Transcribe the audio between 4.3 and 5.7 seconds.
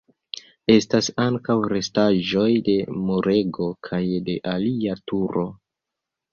de alia turo.